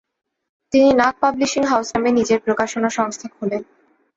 তিনি 0.73 0.89
Nag 0.93 1.13
publishing 1.21 1.63
house 1.65 1.87
নামে 1.93 2.09
নিজের 2.11 2.39
প্রকাশনা 2.45 2.89
সংস্থা 2.97 3.27
খোলেন। 3.35 3.61